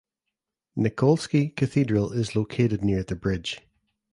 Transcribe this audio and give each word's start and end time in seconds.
Nikolsky 0.75 1.55
Cathedral 1.55 2.11
is 2.11 2.35
located 2.35 2.83
near 2.83 3.03
the 3.03 3.15
bridge. 3.15 3.61